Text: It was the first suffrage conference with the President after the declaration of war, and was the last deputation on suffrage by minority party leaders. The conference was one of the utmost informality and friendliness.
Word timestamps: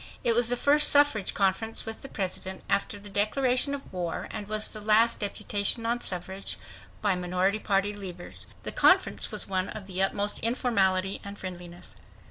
It 0.23 0.33
was 0.33 0.49
the 0.49 0.57
first 0.57 0.89
suffrage 0.89 1.35
conference 1.35 1.85
with 1.85 2.01
the 2.01 2.07
President 2.09 2.63
after 2.67 2.97
the 2.99 3.07
declaration 3.07 3.75
of 3.75 3.93
war, 3.93 4.27
and 4.31 4.47
was 4.47 4.67
the 4.67 4.81
last 4.81 5.19
deputation 5.19 5.85
on 5.85 6.01
suffrage 6.01 6.57
by 7.03 7.13
minority 7.13 7.59
party 7.59 7.93
leaders. 7.93 8.47
The 8.63 8.71
conference 8.71 9.31
was 9.31 9.45
one 9.47 9.69
of 9.69 9.85
the 9.85 10.01
utmost 10.01 10.39
informality 10.39 11.21
and 11.23 11.37
friendliness. 11.37 11.95